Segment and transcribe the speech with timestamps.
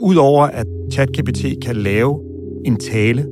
[0.00, 2.20] Udover at ChatGPT kan lave
[2.64, 3.26] en tale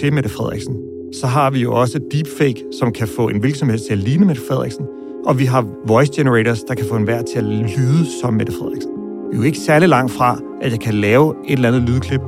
[0.00, 0.76] til Mette Frederiksen,
[1.14, 4.42] så har vi jo også deepfake, som kan få en virksomhed til at ligne Mette
[4.48, 4.86] Frederiksen.
[5.26, 8.52] Og vi har voice generators, der kan få en hver til at lyde som Mette
[8.52, 8.90] Frederiksen.
[9.30, 12.20] Vi er jo ikke særlig langt fra, at jeg kan lave et eller andet lydklip,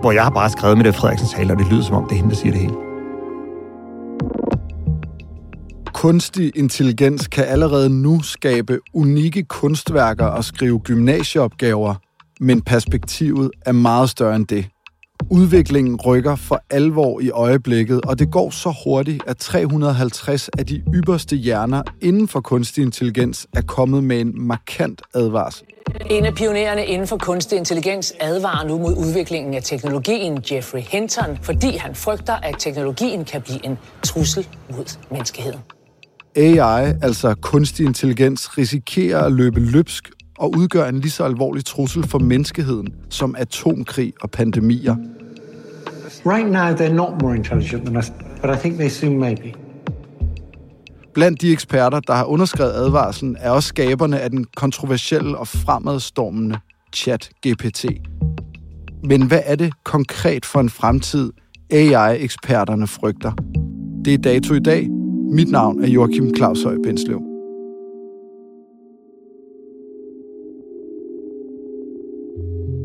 [0.00, 2.16] hvor jeg har bare skrevet Mette Frederiksen tale, og det lyder som om, det er
[2.16, 2.74] hende, der siger det hele.
[5.94, 11.94] Kunstig intelligens kan allerede nu skabe unikke kunstværker og skrive gymnasieopgaver,
[12.42, 14.66] men perspektivet er meget større end det.
[15.30, 20.82] Udviklingen rykker for alvor i øjeblikket, og det går så hurtigt, at 350 af de
[20.94, 25.66] ypperste hjerner inden for kunstig intelligens er kommet med en markant advarsel.
[26.10, 31.38] En af pionererne inden for kunstig intelligens advarer nu mod udviklingen af teknologien, Jeffrey Hinton,
[31.42, 35.60] fordi han frygter, at teknologien kan blive en trussel mod menneskeheden.
[36.36, 40.10] AI, altså kunstig intelligens, risikerer at løbe løbsk
[40.42, 44.96] og udgør en lige så alvorlig trussel for menneskeheden som atomkrig og pandemier.
[46.26, 49.52] Right now, they're not more intelligent than us, but I think they soon may be.
[51.14, 56.58] Blandt de eksperter, der har underskrevet advarslen, er også skaberne af den kontroversielle og fremadstormende
[56.96, 57.84] chat-GPT.
[59.04, 61.32] Men hvad er det konkret for en fremtid,
[61.70, 63.32] AI-eksperterne frygter?
[64.04, 64.88] Det er dato i dag.
[65.32, 67.31] Mit navn er Joachim Claus Høj Bindslev.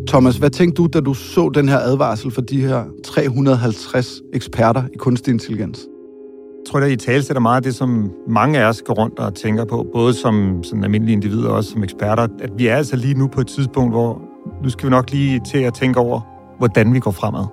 [0.07, 4.83] Thomas, hvad tænkte du, da du så den her advarsel for de her 350 eksperter
[4.93, 5.79] i kunstig intelligens?
[5.79, 9.19] Jeg tror, at I tale sætter meget af det, som mange af os går rundt
[9.19, 12.75] og tænker på, både som sådan almindelige individer og også som eksperter, at vi er
[12.75, 14.21] altså lige nu på et tidspunkt, hvor
[14.63, 16.21] nu skal vi nok lige til at tænke over,
[16.57, 17.45] hvordan vi går fremad.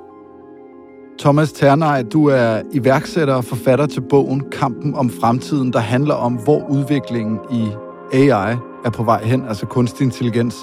[1.18, 6.32] Thomas Ternej, du er iværksætter og forfatter til bogen Kampen om fremtiden, der handler om,
[6.32, 7.68] hvor udviklingen i
[8.12, 10.56] AI er på vej hen, altså kunstig intelligens.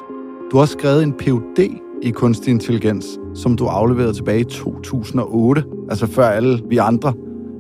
[0.52, 1.60] Du har også skrevet en PhD
[2.02, 7.14] i kunstig intelligens, som du afleverede tilbage i 2008, altså før alle vi andre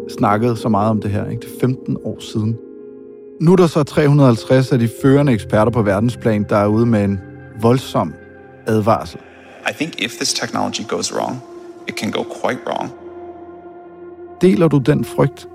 [0.09, 1.29] snakkede så meget om det her.
[1.29, 1.41] Ikke?
[1.41, 2.57] Det er 15 år siden.
[3.41, 7.03] Nu er der så 350 af de førende eksperter på verdensplan, der er ude med
[7.03, 7.19] en
[7.61, 8.13] voldsom
[8.67, 9.19] advarsel.
[9.69, 11.41] I think if this technology goes wrong,
[11.87, 12.91] it can go quite wrong.
[14.41, 15.47] Deler du den frygt,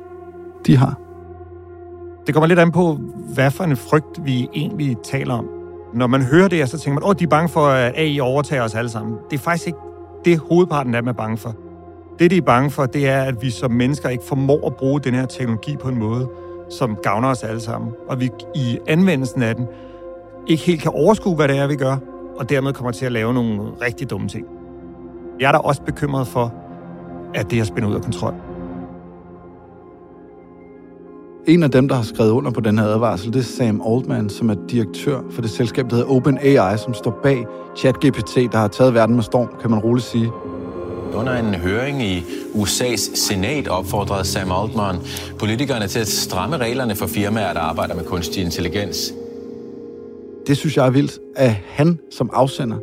[0.67, 1.01] de har?
[2.27, 2.99] Det kommer lidt an på,
[3.35, 5.56] hvad for en frygt vi egentlig taler om.
[5.97, 8.63] Når man hører det, så tænker man, åh, de er bange for, at AI overtager
[8.63, 9.17] os alle sammen.
[9.31, 9.79] Det er faktisk ikke
[10.25, 11.55] det, hovedparten af dem er bange for.
[12.19, 15.01] Det, de er bange for, det er, at vi som mennesker ikke formår at bruge
[15.01, 16.29] den her teknologi på en måde,
[16.71, 17.93] som gavner os alle sammen.
[18.09, 19.67] Og vi i anvendelsen af den
[20.47, 21.97] ikke helt kan overskue, hvad det er, vi gør,
[22.37, 24.47] og dermed kommer til at lave nogle rigtig dumme ting.
[25.41, 26.55] Jeg er da også bekymret for,
[27.35, 28.35] at det er spændt ud af kontrol.
[31.47, 34.31] En af dem, der har skrevet under på den her advarsel, det er Sam Altman,
[34.31, 37.47] som er direktør for det selskab, der hedder OpenAI, som står bag
[37.77, 40.31] ChatGPT, der har taget verden med storm, kan man roligt sige.
[41.15, 44.97] Under en høring i USA's senat opfordrede Sam Altman
[45.39, 49.15] politikerne til at stramme reglerne for firmaer, der arbejder med kunstig intelligens.
[50.47, 52.77] Det synes jeg er vildt, at han som afsender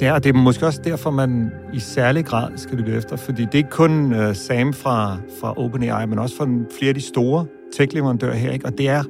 [0.00, 3.42] Ja, og det er måske også derfor, man i særlig grad skal lytte efter, fordi
[3.42, 7.00] det er ikke kun uh, Sam fra, fra OpenAI, men også fra flere af de
[7.00, 7.46] store
[7.76, 8.66] tech-leverandør her, ikke?
[8.66, 9.02] og det er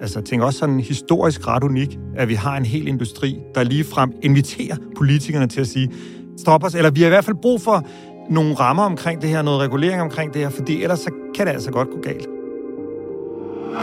[0.00, 3.84] Altså, tænk også sådan historisk ret unik, at vi har en hel industri, der lige
[3.84, 5.90] frem inviterer politikerne til at sige,
[6.38, 7.86] stop os, eller vi har i hvert fald brug for
[8.30, 11.52] nogle rammer omkring det her, noget regulering omkring det her, fordi ellers så kan det
[11.52, 12.28] altså godt gå galt.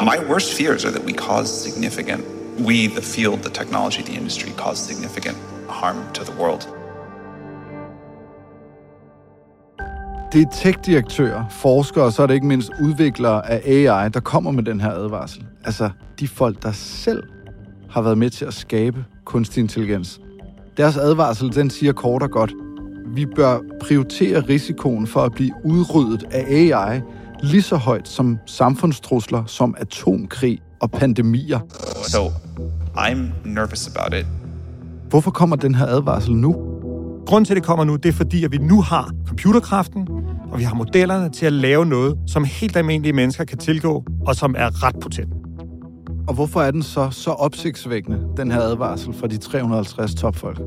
[0.01, 2.24] My worst fears are that we cause significant,
[2.59, 5.38] we, the field, the technology, the industry, cause significant
[5.69, 6.82] harm to the world.
[10.33, 14.51] Det er tech-direktører, forskere og så er det ikke mindst udviklere af AI, der kommer
[14.51, 15.45] med den her advarsel.
[15.65, 15.89] Altså
[16.19, 17.24] de folk, der selv
[17.89, 20.19] har været med til at skabe kunstig intelligens.
[20.77, 22.53] Deres advarsel, den siger kort og godt,
[23.07, 27.01] vi bør prioritere risikoen for at blive udryddet af AI
[27.41, 31.59] lige så højt som samfundstrusler som atomkrig og pandemier.
[32.07, 32.27] So
[32.95, 34.25] I'm nervous about it.
[35.09, 36.72] Hvorfor kommer den her advarsel nu?
[37.25, 40.07] Grunden til, at det kommer nu, det er fordi, at vi nu har computerkraften,
[40.51, 44.35] og vi har modellerne til at lave noget, som helt almindelige mennesker kan tilgå, og
[44.35, 45.33] som er ret potent.
[46.27, 50.61] Og hvorfor er den så så opsigtsvækkende, den her advarsel fra de 350 topfolk?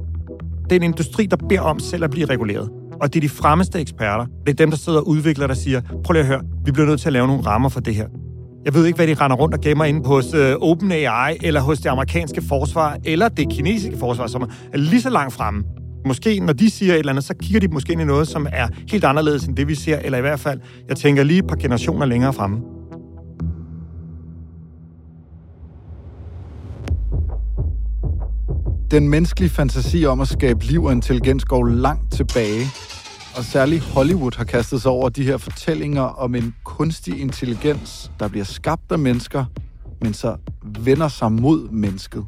[0.65, 2.71] Det er en industri, der beder om selv at blive reguleret.
[3.01, 4.27] Og det er de fremmeste eksperter.
[4.47, 6.87] Det er dem, der sidder og udvikler, der siger, prøv lige at høre, vi bliver
[6.87, 8.09] nødt til at lave nogle rammer for det her.
[8.65, 11.79] Jeg ved ikke, hvad de render rundt og gemmer inde hos uh, OpenAI, eller hos
[11.79, 14.43] det amerikanske forsvar, eller det kinesiske forsvar, som
[14.73, 15.65] er lige så langt fremme.
[16.07, 18.47] Måske, når de siger et eller andet, så kigger de måske ind i noget, som
[18.53, 21.47] er helt anderledes end det, vi ser, eller i hvert fald, jeg tænker lige et
[21.47, 22.61] par generationer længere fremme.
[28.91, 32.65] Den menneskelige fantasi om at skabe liv og intelligens går langt tilbage,
[33.37, 38.29] og særligt Hollywood har kastet sig over de her fortællinger om en kunstig intelligens, der
[38.29, 39.45] bliver skabt af mennesker,
[40.03, 42.25] men så vender sig mod mennesket.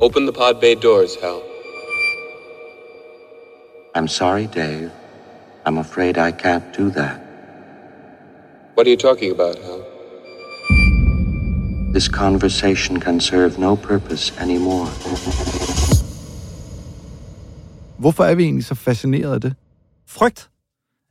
[0.00, 1.49] Open the pod bay doors, Hal.
[4.00, 4.90] I'm sorry, Dave.
[5.66, 7.20] I'm afraid I can't do that.
[8.74, 9.84] What are you talking about, Hal?
[11.92, 14.86] This conversation can serve no purpose anymore.
[17.98, 19.54] Hvorfor er vi egentlig så fascineret af det?
[20.08, 20.50] Frygt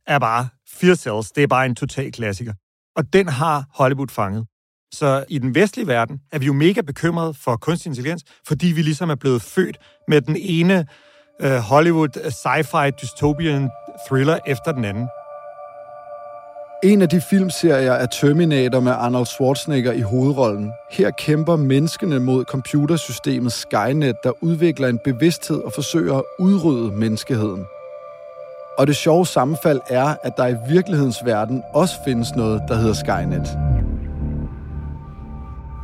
[0.07, 1.31] er bare Fear Cells.
[1.31, 2.53] Det er bare en total klassiker.
[2.95, 4.45] Og den har Hollywood fanget.
[4.94, 8.81] Så i den vestlige verden er vi jo mega bekymrede for kunstig intelligens, fordi vi
[8.81, 9.77] ligesom er blevet født
[10.07, 10.86] med den ene
[11.44, 13.69] uh, Hollywood sci-fi dystopian
[14.07, 15.07] thriller efter den anden.
[16.83, 20.71] En af de filmserier er Terminator med Arnold Schwarzenegger i hovedrollen.
[20.91, 27.65] Her kæmper menneskene mod computersystemet Skynet, der udvikler en bevidsthed og forsøger at udrydde menneskeheden.
[28.77, 32.94] Og det sjove sammenfald er, at der i virkelighedens verden også findes noget, der hedder
[32.94, 33.57] Skynet.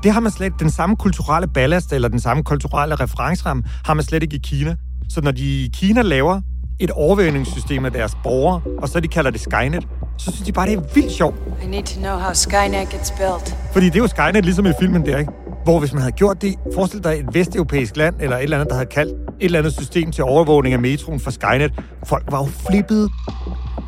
[0.04, 4.04] Det har man slet den samme kulturelle ballast, eller den samme kulturelle referenceramme, har man
[4.04, 4.76] slet ikke i Kina.
[5.10, 6.42] Så når de i Kina laver
[6.80, 9.88] et overvågningssystem af deres borgere, og så de kalder det Skynet,
[10.18, 11.36] så synes de bare, det er vildt sjovt.
[11.64, 13.56] I need to know how Skynet gets built.
[13.74, 15.32] Fordi det er jo Skynet, ligesom i filmen der, ikke?
[15.64, 18.70] Hvor hvis man havde gjort det, forestil dig et vesteuropæisk land, eller et eller andet,
[18.70, 21.72] der havde kaldt et eller andet system til overvågning af metroen for Skynet.
[22.04, 23.10] Folk var jo flippet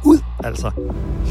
[0.05, 0.71] ud, altså.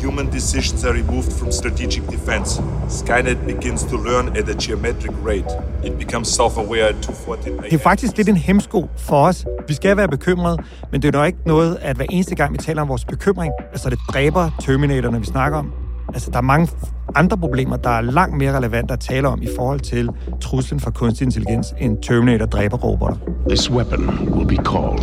[0.05, 2.63] Human decisions are removed from strategic defense.
[2.89, 5.51] Skynet begins to learn at a geometric rate.
[5.85, 7.63] It becomes self-aware at 240.
[7.71, 9.47] Det er faktisk lidt en hemsko for os.
[9.69, 10.59] Vi skal være bekymrede,
[10.93, 13.53] men det er nok ikke noget, at hver eneste gang, vi taler om vores bekymring,
[13.73, 15.73] altså det dræber Terminator, vi snakker om.
[16.15, 16.69] Altså, der er mange
[17.15, 20.11] andre problemer, der er langt mere relevante at tale om i forhold til
[20.41, 23.17] truslen for kunstig intelligens end Terminator dræber robotter.
[23.49, 25.03] This weapon will be called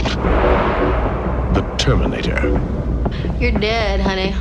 [1.53, 2.59] the Terminator.
[3.41, 4.33] You're dead, honey.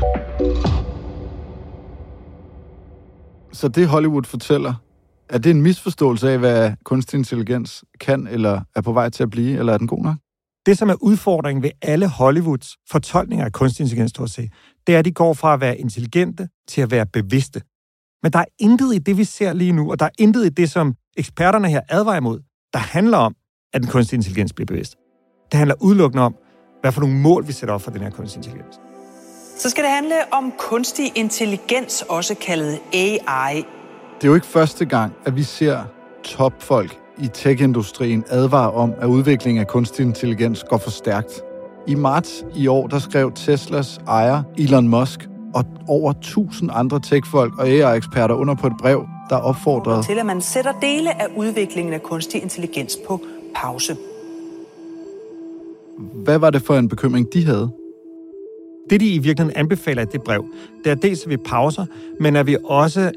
[3.53, 4.75] Så det Hollywood fortæller,
[5.29, 9.31] er det en misforståelse af, hvad kunstig intelligens kan eller er på vej til at
[9.31, 10.17] blive, eller er den god nok?
[10.67, 14.53] Det, som er udfordringen ved alle Hollywoods fortolkninger af kunstig intelligens, stort set,
[14.87, 17.63] det er, at de går fra at være intelligente til at være bevidste.
[18.23, 20.49] Men der er intet i det, vi ser lige nu, og der er intet i
[20.49, 22.41] det, som eksperterne her advarer imod,
[22.73, 23.35] der handler om,
[23.73, 24.97] at den kunstig intelligens bliver bevidst.
[25.53, 26.35] Det handler udelukkende om,
[26.83, 28.81] hvad for nogle mål vi sætter op for den her kunstig intelligens.
[29.59, 33.57] Så skal det handle om kunstig intelligens, også kaldet AI.
[34.17, 35.85] Det er jo ikke første gang, at vi ser
[36.25, 41.41] topfolk i tech-industrien advarer om, at udviklingen af kunstig intelligens går for stærkt.
[41.87, 47.59] I marts i år, der skrev Teslas ejer Elon Musk og over 1000 andre tech-folk
[47.59, 51.95] og AI-eksperter under på et brev, der opfordrede til, at man sætter dele af udviklingen
[51.95, 53.21] af kunstig intelligens på
[53.55, 53.97] pause.
[55.99, 57.71] Hvad var det for en bekymring, de havde?
[58.91, 60.45] Det, de i virkeligheden anbefaler i det brev,
[60.85, 61.87] det er dels, at vi pauser,
[62.21, 63.11] men at vi også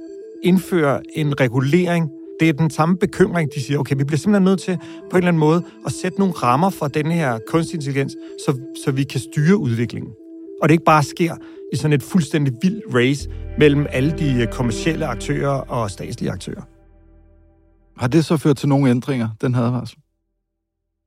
[0.43, 4.59] indfører en regulering, det er den samme bekymring, de siger, okay, vi bliver simpelthen nødt
[4.59, 4.77] til
[5.11, 8.15] på en eller anden måde at sætte nogle rammer for den her kunstig intelligens,
[8.45, 10.11] så, så vi kan styre udviklingen.
[10.61, 11.35] Og det ikke bare sker
[11.73, 13.29] i sådan et fuldstændig vildt race
[13.59, 16.61] mellem alle de øh, kommercielle aktører og statslige aktører.
[17.97, 19.97] Har det så ført til nogle ændringer, den advarsel?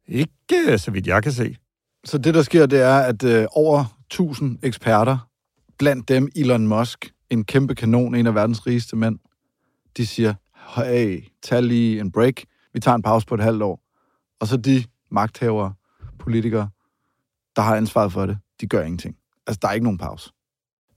[0.08, 1.56] Ikke øh, så vidt jeg kan se.
[2.04, 5.28] Så det, der sker, det er, at øh, over 1000 eksperter,
[5.78, 9.18] blandt dem Elon Musk, en kæmpe kanon, en af verdens rigeste mænd,
[9.96, 10.34] de siger,
[10.76, 12.34] hey, tag lige en break,
[12.72, 13.80] vi tager en pause på et halvt år.
[14.40, 15.74] Og så de magthavere,
[16.18, 16.68] politikere,
[17.56, 19.16] der har ansvaret for det, de gør ingenting.
[19.46, 20.30] Altså, der er ikke nogen pause.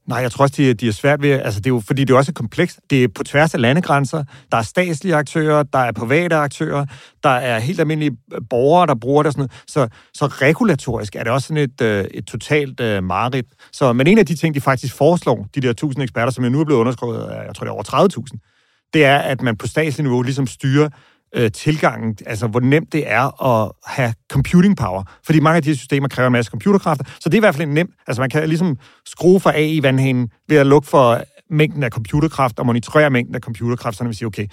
[0.08, 2.14] Nej, jeg tror også, de, de er svært ved, altså det er jo, fordi det
[2.14, 2.80] er også komplekst.
[2.90, 4.24] Det er på tværs af landegrænser.
[4.52, 6.86] Der er statslige aktører, der er private aktører,
[7.24, 8.18] der er helt almindelige
[8.50, 9.64] borgere, der bruger det og sådan noget.
[9.68, 13.48] Så, så regulatorisk er det også sådan et, øh, et totalt uh, mareridt.
[13.72, 16.52] Så, men en af de ting, de faktisk foreslår, de der 1000 eksperter, som jeg
[16.52, 19.58] nu er blevet underskrevet af, jeg tror det er over 30.000, det er, at man
[19.58, 20.90] på statslig niveau ligesom styrer
[21.36, 25.04] øh, tilgangen, altså hvor nemt det er at have computing power.
[25.26, 27.56] Fordi mange af de her systemer kræver en masse computerkræfter, så det er i hvert
[27.56, 30.88] fald en nem, altså man kan ligesom skrue for A i vandhænden ved at lukke
[30.88, 34.48] for mængden af computerkraft og monitorere mængden af computerkraft, så vi siger, okay,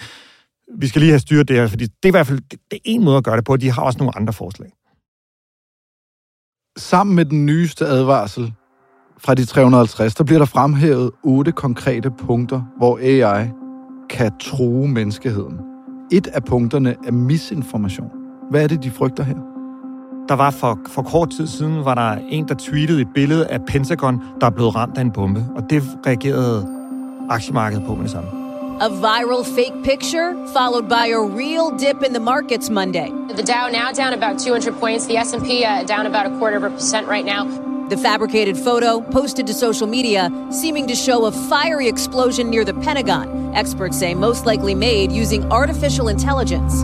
[0.78, 2.76] vi skal lige have styret det her, fordi det er i hvert fald det, det
[2.76, 4.72] er en måde at gøre det på, og de har også nogle andre forslag.
[6.78, 8.52] Sammen med den nyeste advarsel
[9.18, 13.48] fra de 350, der bliver der fremhævet otte konkrete punkter, hvor AI
[14.10, 15.67] kan true menneskeheden.
[16.10, 18.10] Et af punkterne er misinformation.
[18.50, 19.34] Hvad er det, de frygter her?
[20.28, 23.64] Der var for, for kort tid siden, var der en, der tweetede et billede af
[23.64, 25.44] Pentagon, der er blevet ramt af en bombe.
[25.56, 26.66] Og det reagerede
[27.30, 28.30] aktiemarkedet på med det samme.
[28.80, 33.08] A viral fake picture followed by a real dip in the markets Monday.
[33.38, 36.64] The Dow now down about 200 points, the S&P uh, down about a quarter of
[36.64, 37.67] a percent right now.
[37.90, 40.30] The fabricated photo, posted to social media,
[40.62, 43.54] seeming to show a fiery explosion near the Pentagon.
[43.54, 46.76] Experts say most likely made using artificial intelligence.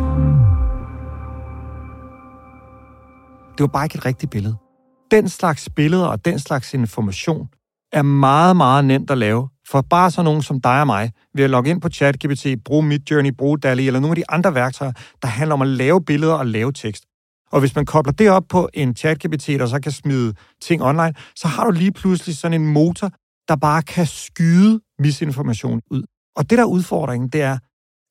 [3.57, 4.57] Det var bare ikke et rigtigt billede.
[5.11, 7.49] Den slags billeder og den slags information
[7.93, 11.45] er meget, meget nemt at lave for bare så nogen som dig og mig, ved
[11.45, 14.93] at logge ind på ChatGPT, bruge Midjourney, bruge DALI eller nogle af de andre værktøjer,
[15.23, 17.05] der handler om at lave billeder og lave tekst.
[17.55, 21.15] Og hvis man kobler det op på en ChatGPT, der så kan smide ting online,
[21.37, 23.11] så har du lige pludselig sådan en motor,
[23.49, 26.03] der bare kan skyde misinformation ud.
[26.37, 27.59] Og det der er udfordringen, det er,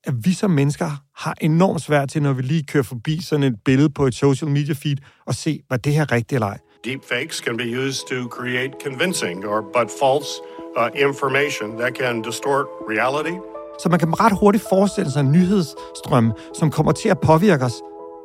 [0.04, 3.56] at vi som mennesker har enormt svært til, når vi lige kører forbi sådan et
[3.66, 6.60] billede på et social media feed, og se, hvad det her rigtigt eller ej.
[6.86, 10.30] Deepfakes can be used to create convincing or but false
[10.78, 13.36] uh, information that can distort reality.
[13.80, 17.74] Så man kan ret hurtigt forestille sig en nyhedsstrøm, som kommer til at påvirke os,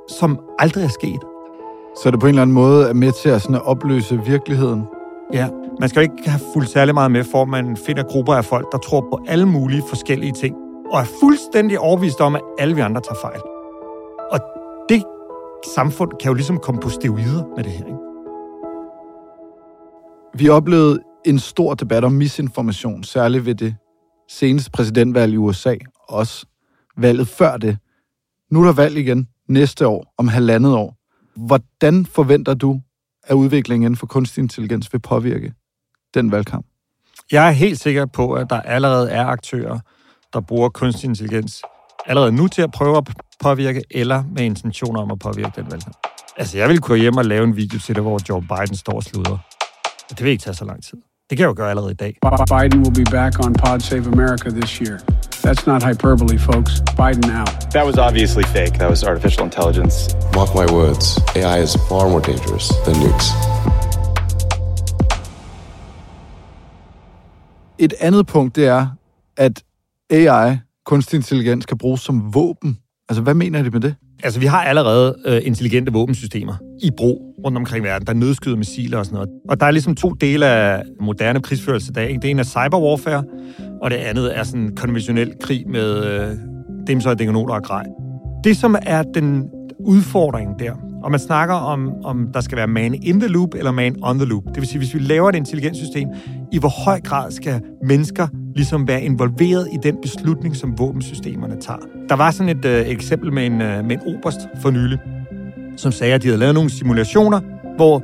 [0.09, 1.21] som aldrig er sket.
[2.03, 4.85] Så det på en eller anden måde er med til at, sådan at opløse virkeligheden?
[5.33, 5.49] Ja,
[5.81, 8.73] man skal jo ikke have fuldt særlig meget med, for man finder grupper af folk,
[8.73, 10.57] der tror på alle mulige forskellige ting,
[10.93, 13.41] og er fuldstændig overbevist om, at alle vi andre tager fejl.
[14.31, 14.41] Og
[14.89, 15.05] det
[15.75, 17.99] samfund kan jo ligesom komme på steroider med det her, ikke?
[20.35, 23.77] Vi oplevede en stor debat om misinformation, særligt ved det
[24.29, 25.75] seneste præsidentvalg i USA,
[26.09, 26.47] også
[26.97, 27.79] valget før det.
[28.51, 30.97] Nu er der valg igen næste år, om halvandet år.
[31.47, 32.81] Hvordan forventer du,
[33.25, 35.53] at udviklingen inden for kunstig intelligens vil påvirke
[36.15, 36.67] den valgkamp?
[37.33, 39.79] Jeg er helt sikker på, at der allerede er aktører,
[40.33, 41.63] der bruger kunstig intelligens
[42.07, 43.09] allerede nu til at prøve at
[43.43, 45.97] påvirke, eller med intentioner om at påvirke den valgkamp.
[46.37, 48.93] Altså, jeg vil gå hjem og lave en video til det, hvor Joe Biden står
[48.93, 49.39] og sluder.
[50.11, 50.99] Det vil ikke tage så lang tid.
[51.31, 52.17] Det kan jeg jo gøre allerede i dag.
[52.23, 55.18] Biden will be back on Pod Save America this year.
[55.49, 56.73] That's not hyperbole, folks.
[57.01, 57.73] Biden out.
[57.73, 58.75] That was obviously fake.
[58.79, 60.15] That was artificial intelligence.
[60.35, 63.27] Mark my words, AI is far more dangerous than nukes.
[67.79, 68.87] Et andet punkt, det er,
[69.37, 69.63] at
[70.11, 72.79] AI, kunstig intelligens, kan bruges som våben.
[73.09, 73.95] Altså, hvad mener de med det?
[74.23, 78.57] Altså, vi har allerede øh, intelligente våbensystemer i brug rundt omkring i verden, der nedskyder
[78.57, 79.31] missiler og sådan noget.
[79.49, 82.09] Og der er ligesom to dele af moderne krigsførelse i dag.
[82.09, 82.21] Ikke?
[82.21, 83.25] Det ene er cyberwarfare,
[83.83, 86.37] og det andet er sådan konventionel krig med øh,
[86.87, 87.85] dem, så er dingenoter og grej.
[88.45, 89.45] Det, som er den
[89.79, 90.73] udfordring der,
[91.03, 94.19] og man snakker om, om der skal være man in the loop eller man on
[94.19, 94.45] the loop.
[94.47, 96.09] Det vil sige, hvis vi laver et intelligent system,
[96.53, 98.27] i hvor høj grad skal mennesker
[98.59, 101.79] ligesom være involveret i den beslutning, som våbensystemerne tager.
[102.09, 104.99] Der var sådan et øh, eksempel med en, øh, med en oberst for nylig,
[105.77, 107.41] som sagde, at de havde lavet nogle simulationer,
[107.77, 108.03] hvor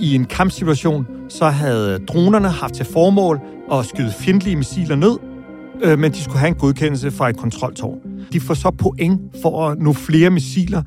[0.00, 3.40] i en kampsituation, så havde dronerne haft til formål
[3.72, 5.18] at skyde fjendtlige missiler ned,
[5.82, 7.98] øh, men de skulle have en godkendelse fra et kontroltårn.
[8.32, 10.82] De får så point for at nå flere missiler,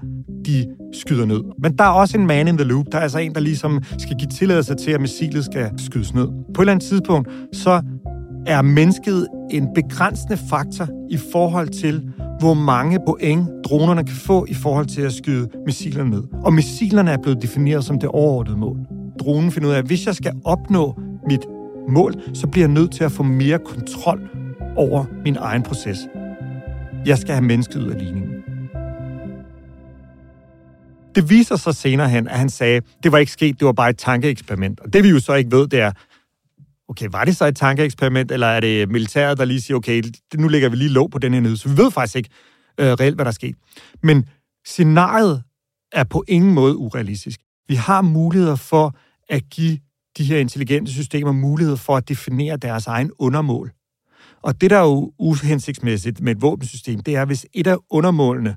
[0.46, 1.42] de skyder ned.
[1.60, 2.86] Men der er også en man in the loop.
[2.92, 6.28] Der er altså en, der ligesom skal give tilladelse til, at missilet skal skydes ned.
[6.28, 7.82] På et eller andet tidspunkt, så
[8.48, 14.53] er mennesket en begrænsende faktor i forhold til, hvor mange point dronerne kan få i
[14.53, 16.24] forhold til at skyde missilerne ned.
[16.43, 18.77] Og missilerne er blevet defineret som det overordnede mål.
[19.19, 21.46] Dronen finder ud af, at hvis jeg skal opnå mit
[21.89, 24.29] mål, så bliver jeg nødt til at få mere kontrol
[24.75, 25.98] over min egen proces.
[27.05, 28.29] Jeg skal have mennesket ud af ligningen.
[31.15, 33.89] Det viser sig senere hen, at han sagde, det var ikke sket, det var bare
[33.89, 34.79] et tankeeksperiment.
[34.79, 35.91] Og det vi jo så ikke ved, det er,
[36.89, 40.03] okay, var det så et tankeeksperiment, eller er det militæret, der lige siger, okay,
[40.36, 42.29] nu lægger vi lige låg på den her nyhed, så vi ved faktisk ikke
[42.79, 43.55] øh, reelt, hvad der er sket.
[44.03, 44.25] Men
[44.65, 45.43] scenariet
[45.91, 47.39] er på ingen måde urealistisk.
[47.67, 48.96] Vi har muligheder for
[49.29, 49.79] at give
[50.17, 53.72] de her intelligente systemer mulighed for at definere deres egen undermål.
[54.41, 58.55] Og det, der er jo uhensigtsmæssigt med et våbensystem, det er, hvis et af undermålene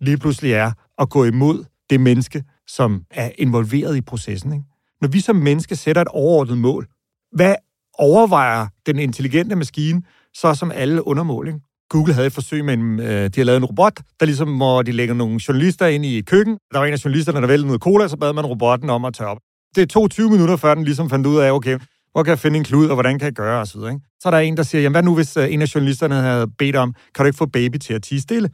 [0.00, 4.52] lige pludselig er at gå imod det menneske, som er involveret i processen.
[4.52, 4.64] Ikke?
[5.00, 6.88] Når vi som menneske sætter et overordnet mål,
[7.32, 7.54] hvad
[7.98, 10.02] overvejer den intelligente maskine
[10.34, 11.62] så som alle undermåling?
[11.90, 14.82] Google havde et forsøg med en, øh, de har lavet en robot, der ligesom, hvor
[14.82, 16.58] de lægger nogle journalister ind i et køkken.
[16.72, 19.14] Der var en af journalisterne, der væltede noget cola, så bad man robotten om at
[19.14, 19.38] tørre op.
[19.74, 21.78] Det tog 20 minutter, før den ligesom fandt ud af, okay,
[22.12, 23.92] hvor kan jeg finde en klud, og hvordan kan jeg gøre, og så videre.
[23.92, 24.06] Ikke?
[24.20, 26.46] Så er der en, der siger, jamen hvad nu, hvis øh, en af journalisterne havde
[26.58, 28.50] bedt om, kan du ikke få baby til at tige stille?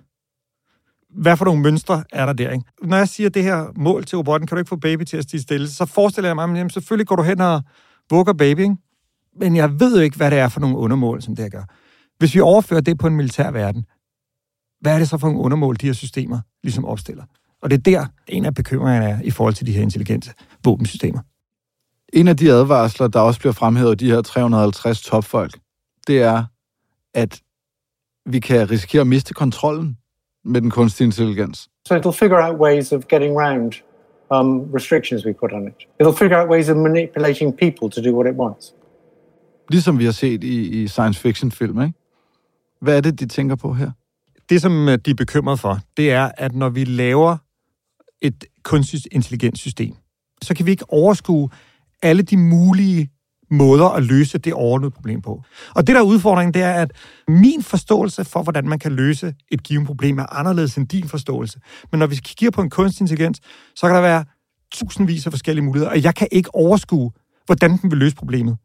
[1.11, 2.51] Hvad for nogle mønstre er der der?
[2.51, 2.65] Ikke?
[2.83, 5.23] Når jeg siger det her mål til robotten, kan du ikke få baby til at
[5.23, 7.63] stige stille, så forestiller jeg mig, jamen selvfølgelig går du hen og
[8.11, 8.77] vugger baby, ikke?
[9.37, 11.65] men jeg ved jo ikke, hvad det er for nogle undermål, som det her gør.
[12.19, 13.87] Hvis vi overfører det på en militær verden,
[14.81, 17.25] hvad er det så for nogle undermål, de her systemer ligesom opstiller?
[17.63, 20.31] Og det er der, en af bekymringerne er i forhold til de her intelligente
[20.65, 21.21] våbensystemer.
[22.13, 25.59] En af de advarsler, der også bliver fremhævet af de her 350 topfolk,
[26.07, 26.45] det er,
[27.15, 27.41] at
[28.27, 29.99] vi kan risikere at miste kontrollen
[30.45, 31.69] med den kunstige intelligens.
[31.89, 33.73] So it'll figure out ways of getting around
[34.31, 35.75] um, restrictions we put on it.
[36.01, 38.75] It'll figure out ways of manipulating people to do what it wants.
[39.71, 41.95] Ligesom vi har set i, i science fiction film, ikke?
[42.81, 43.91] Hvad er det, de tænker på her?
[44.49, 47.37] Det, som øh, de er bekymret for, det er, at når vi laver
[48.23, 49.95] et kunstigt intelligent system,
[50.43, 51.51] så kan vi ikke overskue
[52.03, 53.11] alle de mulige
[53.51, 55.43] måder at løse det overordnede problem på.
[55.75, 56.93] Og det der er udfordringen, det er, at
[57.29, 61.61] min forståelse for, hvordan man kan løse et givet problem, er anderledes end din forståelse.
[61.91, 63.41] Men når vi kigger på en kunstig intelligens,
[63.77, 64.25] så kan der være
[64.73, 67.11] tusindvis af forskellige muligheder, og jeg kan ikke overskue,
[67.47, 68.57] hvordan den vil løse problemet.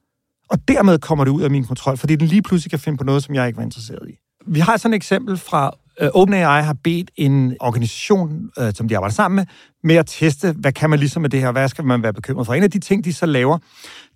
[0.50, 3.04] Og dermed kommer det ud af min kontrol, fordi den lige pludselig kan finde på
[3.04, 4.14] noget, som jeg ikke var interesseret i.
[4.48, 8.98] Vi har sådan et eksempel fra Øh, OpenAI har bedt en organisation, øh, som de
[8.98, 9.46] arbejder sammen med,
[9.84, 12.46] med at teste, hvad kan man ligesom med det her, hvad skal man være bekymret
[12.46, 12.54] for.
[12.54, 13.58] En af de ting, de så laver,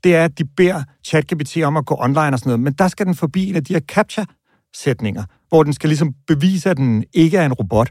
[0.04, 2.88] det er, at de beder ChatGPT om at gå online og sådan noget, men der
[2.88, 7.04] skal den forbi en af de her CAPTCHA-sætninger, hvor den skal ligesom bevise, at den
[7.14, 7.90] ikke er en robot.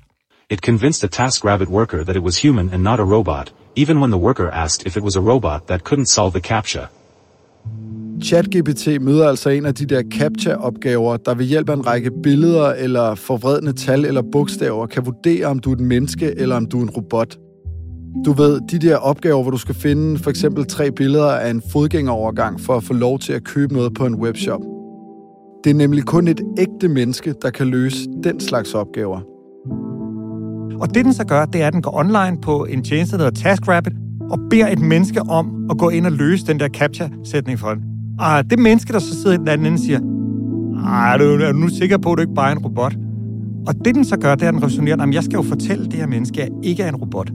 [0.50, 4.10] It convinced a TaskRabbit worker that it was human and not a robot, even when
[4.10, 6.86] the worker asked if it was a robot that couldn't solve the captcha.
[8.22, 12.72] ChatGPT møder altså en af de der CAPTCHA-opgaver, der ved hjælp af en række billeder
[12.72, 16.78] eller forvredne tal eller bogstaver kan vurdere, om du er et menneske eller om du
[16.78, 17.38] er en robot.
[18.24, 21.62] Du ved, de der opgaver, hvor du skal finde for eksempel tre billeder af en
[21.72, 24.60] fodgængerovergang for at få lov til at købe noget på en webshop.
[25.64, 29.20] Det er nemlig kun et ægte menneske, der kan løse den slags opgaver.
[30.80, 33.24] Og det den så gør, det er, at den går online på en tjeneste, der
[33.24, 33.92] hedder TaskRabbit,
[34.30, 37.82] og beder et menneske om at gå ind og løse den der captcha-sætning for ham.
[38.18, 40.00] Og det menneske, der så sidder i den anden ende, siger,
[40.84, 42.96] ah, er du, er du nu sikker på, at du ikke bare er en robot?
[43.66, 45.84] Og det den så gør, det er, at den resonerer, at jeg skal jo fortælle
[45.84, 47.30] det her menneske, at jeg ikke er en robot.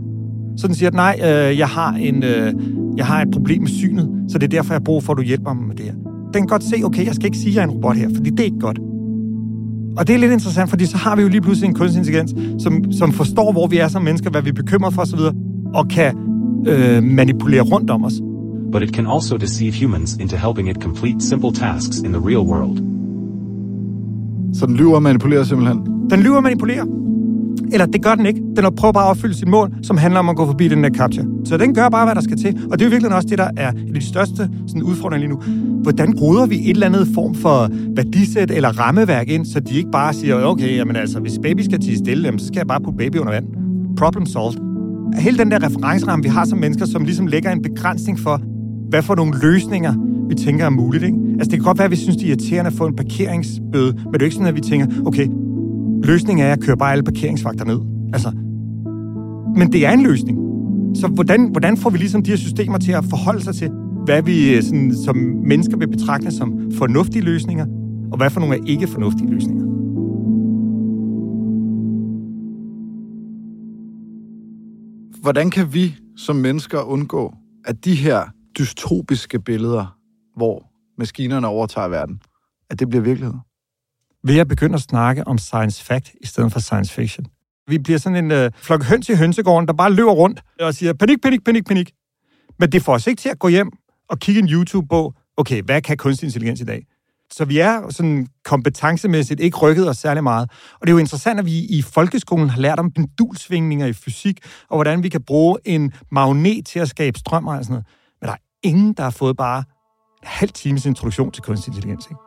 [0.57, 2.53] Så den siger, at nej, øh, jeg, har en, øh,
[2.97, 5.17] jeg har et problem med synet, så det er derfor, jeg har brug for, at
[5.17, 5.93] du hjælper mig med det her.
[6.33, 8.09] Den kan godt se, okay, jeg skal ikke sige, at jeg er en robot her,
[8.15, 8.79] fordi det er ikke godt.
[9.97, 12.35] Og det er lidt interessant, fordi så har vi jo lige pludselig en kunstig intelligens,
[12.63, 15.19] som, som forstår, hvor vi er som mennesker, hvad vi er bekymret for osv.,
[15.73, 16.15] og kan
[16.67, 18.13] øh, manipulere rundt om os.
[18.71, 22.39] But it can also deceive humans into helping it complete simple tasks in the real
[22.51, 22.77] world.
[24.53, 25.79] Så den lyver og manipulerer simpelthen?
[26.09, 26.85] Den lyver og manipulerer.
[27.71, 28.41] Eller det gør den ikke.
[28.55, 30.89] Den prøver bare at opfylde sit mål, som handler om at gå forbi den der
[30.89, 31.25] capture.
[31.45, 32.59] Så den gør bare, hvad der skal til.
[32.71, 35.27] Og det er jo virkelig også det, der er et af de største sådan, udfordringer
[35.27, 35.41] lige nu.
[35.83, 39.91] Hvordan ruder vi et eller andet form for værdisæt eller rammeværk ind, så de ikke
[39.91, 42.81] bare siger, okay, jamen altså, hvis baby skal tige stille, jamen, så skal jeg bare
[42.81, 43.45] putte baby under vand.
[43.97, 44.70] Problem solved.
[45.19, 48.41] Hele den der referenceramme, vi har som mennesker, som ligesom lægger en begrænsning for,
[48.89, 49.93] hvad for nogle løsninger
[50.29, 51.03] vi tænker er muligt.
[51.03, 51.17] Ikke?
[51.33, 53.93] Altså, det kan godt være, at vi synes, det er irriterende at få en parkeringsbøde,
[53.93, 55.27] men det er jo ikke sådan, at vi tænker, okay,
[56.03, 57.79] løsningen er at køre bare alle parkeringsvagter ned.
[58.13, 58.31] Altså,
[59.57, 60.37] men det er en løsning.
[60.95, 63.69] Så hvordan, hvordan får vi ligesom de her systemer til at forholde sig til,
[64.05, 67.65] hvad vi øh, sådan, som mennesker vil betragte som fornuftige løsninger,
[68.11, 69.65] og hvad for nogle er ikke fornuftige løsninger?
[75.21, 77.33] Hvordan kan vi som mennesker undgå,
[77.65, 79.97] at de her dystopiske billeder,
[80.35, 80.65] hvor
[80.97, 82.21] maskinerne overtager verden,
[82.69, 83.33] at det bliver virkelighed?
[84.23, 87.25] ved at begynde at snakke om science fact i stedet for science fiction.
[87.67, 90.93] Vi bliver sådan en øh, flok høns i hønsegården, der bare løber rundt og siger,
[90.93, 91.91] panik, panik, panik, panik.
[92.59, 93.71] Men det får os ikke til at gå hjem
[94.09, 96.85] og kigge en YouTube på, okay, hvad kan kunstig intelligens i dag?
[97.31, 100.49] Så vi er sådan kompetencemæssigt ikke rykket os særlig meget.
[100.73, 104.39] Og det er jo interessant, at vi i folkeskolen har lært om pendulsvingninger i fysik,
[104.69, 107.85] og hvordan vi kan bruge en magnet til at skabe strøm og sådan noget.
[108.21, 112.05] Men der er ingen, der har fået bare en halv times introduktion til kunstig intelligens.
[112.05, 112.19] Ikke?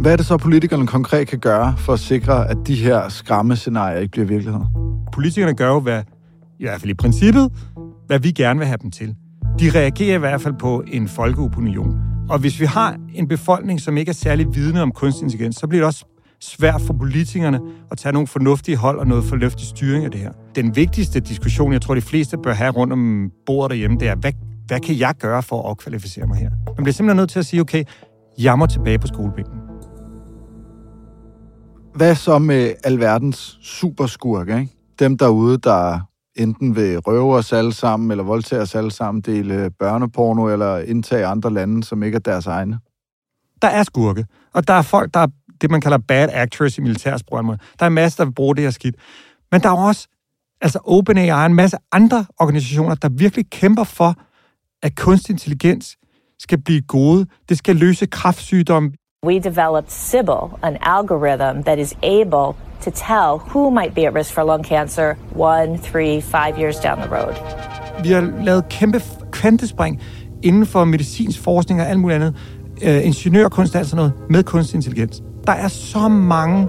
[0.00, 3.98] Hvad er det så, politikerne konkret kan gøre for at sikre, at de her skræmmescenarier
[3.98, 4.60] ikke bliver virkelighed?
[5.12, 6.02] Politikerne gør jo, hvad,
[6.60, 7.52] i hvert fald i princippet,
[8.06, 9.14] hvad vi gerne vil have dem til.
[9.60, 12.09] De reagerer i hvert fald på en folkeopinion.
[12.30, 15.66] Og hvis vi har en befolkning, som ikke er særlig vidne om kunstig intelligens, så
[15.66, 16.04] bliver det også
[16.40, 20.32] svært for politikerne at tage nogle fornuftige hold og noget fornuftig styring af det her.
[20.54, 24.14] Den vigtigste diskussion, jeg tror, de fleste bør have rundt om bordet derhjemme, det er,
[24.14, 24.32] hvad,
[24.66, 26.50] hvad kan jeg gøre for at opkvalificere mig her?
[26.66, 27.84] Man bliver simpelthen nødt til at sige, okay,
[28.38, 29.58] jeg må tilbage på skolebænken.
[31.94, 34.72] Hvad så med alverdens superskurke, ikke?
[34.98, 39.70] Dem derude, der enten vil røve os alle sammen, eller voldtage os alle sammen, dele
[39.78, 42.78] børneporno, eller indtage andre lande, som ikke er deres egne?
[43.62, 45.26] Der er skurke, og der er folk, der er
[45.60, 47.44] det, man kalder bad actors i militærsprog.
[47.78, 48.96] Der er masser, der vil bruge det her skidt.
[49.52, 50.08] Men der er også
[50.60, 54.14] altså OpenAI og en masse andre organisationer, der virkelig kæmper for,
[54.82, 55.96] at kunstig intelligens
[56.38, 57.26] skal blive gode.
[57.48, 58.92] Det skal løse kraftsygdomme.
[59.26, 64.32] We developed Sybil, an algorithm that is able to tell who might be at risk
[64.32, 67.34] for lung cancer one, three, five years down the road.
[68.02, 70.00] Vi har lavet kæmpe kvantespring
[70.42, 72.34] inden for medicinsk forskning og alt muligt andet.
[72.82, 75.22] Øh, ingeniørkunst og sådan altså noget med kunstig intelligens.
[75.46, 76.68] Der er så mange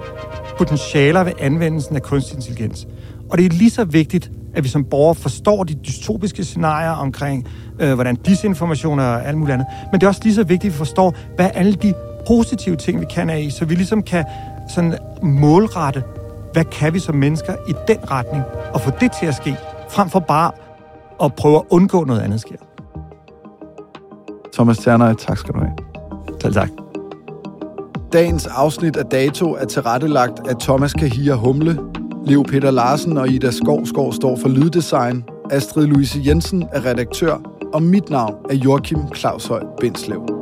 [0.57, 2.87] potentialer ved anvendelsen af kunstig intelligens.
[3.29, 7.47] Og det er lige så vigtigt, at vi som borgere forstår de dystopiske scenarier omkring,
[7.79, 9.67] øh, hvordan disinformation og alt muligt andet.
[9.91, 11.93] Men det er også lige så vigtigt, at vi forstår, hvad alle de
[12.27, 14.25] positive ting, vi kan af i, så vi ligesom kan
[14.69, 16.03] sådan målrette,
[16.53, 19.57] hvad kan vi som mennesker i den retning, og få det til at ske,
[19.89, 20.51] frem for bare
[21.23, 22.55] at prøve at undgå noget andet sker.
[24.53, 25.71] Thomas Terner, tak skal du have.
[26.41, 26.69] Selv tak.
[28.13, 31.79] Dagens afsnit af Dato er tilrettelagt af Thomas Kahir Humle,
[32.25, 37.37] Leo Peter Larsen og Ida Skovskov står for lyddesign, Astrid Louise Jensen er redaktør,
[37.73, 40.40] og mit navn er Joachim Claushøj Bindslev.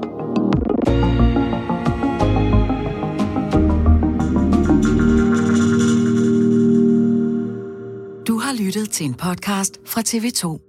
[9.00, 10.69] Til en podcast fra TV2.